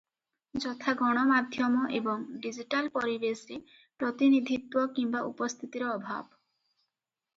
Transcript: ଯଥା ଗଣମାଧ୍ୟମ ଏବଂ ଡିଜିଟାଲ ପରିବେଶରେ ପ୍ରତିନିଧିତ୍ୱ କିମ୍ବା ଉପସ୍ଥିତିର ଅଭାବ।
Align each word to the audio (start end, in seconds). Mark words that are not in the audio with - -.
ଯଥା 0.61 0.93
ଗଣମାଧ୍ୟମ 1.01 1.83
ଏବଂ 1.99 2.23
ଡିଜିଟାଲ 2.45 2.91
ପରିବେଶରେ 2.95 3.59
ପ୍ରତିନିଧିତ୍ୱ 3.67 4.89
କିମ୍ବା 4.97 5.23
ଉପସ୍ଥିତିର 5.29 5.91
ଅଭାବ। 5.99 6.27